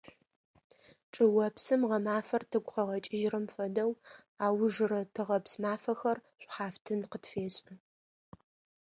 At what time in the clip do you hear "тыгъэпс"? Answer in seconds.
5.13-5.53